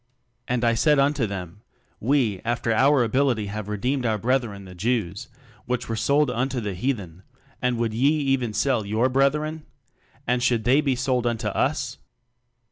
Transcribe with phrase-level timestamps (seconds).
[0.47, 1.61] "And I said unto them,
[1.99, 5.27] We after our ability have redeemed our breth ren the Jews,
[5.65, 7.21] which were sold unto the heathen;
[7.61, 9.63] and would ye even sell your brethren?
[10.25, 11.99] and should they be sold unto us?